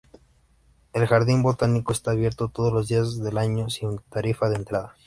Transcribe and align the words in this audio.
El 0.93 1.05
jardín 1.05 1.43
botánico 1.43 1.91
está 1.91 2.09
abierto 2.09 2.47
todos 2.49 2.73
los 2.73 2.87
días 2.87 3.19
del 3.19 3.37
año, 3.37 3.69
sin 3.69 3.99
tarifa 4.09 4.49
de 4.49 4.55
entrada. 4.55 4.95